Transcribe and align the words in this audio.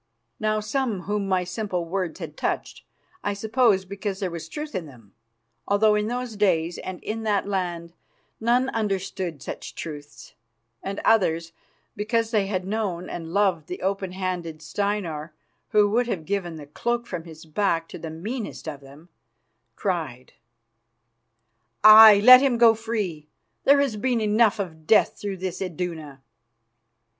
Now, 0.39 0.59
some 0.61 1.01
whom 1.01 1.27
my 1.27 1.43
simple 1.43 1.85
words 1.85 2.17
had 2.19 2.35
touched, 2.35 2.81
I 3.23 3.33
suppose 3.35 3.85
because 3.85 4.19
there 4.19 4.31
was 4.31 4.49
truth 4.49 4.73
in 4.73 4.87
them, 4.87 5.13
although 5.67 5.93
in 5.93 6.07
those 6.07 6.35
days 6.35 6.79
and 6.79 6.99
in 7.03 7.21
that 7.21 7.47
land 7.47 7.93
none 8.39 8.69
understood 8.69 9.43
such 9.43 9.75
truths, 9.75 10.33
and 10.81 10.99
others, 11.05 11.51
because 11.95 12.31
they 12.31 12.47
had 12.47 12.65
known 12.65 13.11
and 13.11 13.31
loved 13.31 13.67
the 13.67 13.83
open 13.83 14.13
handed 14.13 14.59
Steinar, 14.63 15.35
who 15.69 15.87
would 15.91 16.07
have 16.07 16.25
given 16.25 16.55
the 16.55 16.65
cloak 16.65 17.05
from 17.05 17.25
his 17.25 17.45
back 17.45 17.87
to 17.89 17.99
the 17.99 18.09
meanest 18.09 18.67
of 18.67 18.79
them, 18.79 19.09
cried: 19.75 20.33
"Aye, 21.83 22.21
let 22.23 22.41
him 22.41 22.57
go 22.57 22.73
free. 22.73 23.27
There 23.65 23.79
has 23.79 23.97
been 23.97 24.19
enough 24.19 24.57
of 24.57 24.87
death 24.87 25.19
through 25.21 25.37
this 25.37 25.61
Iduna." 25.61 26.23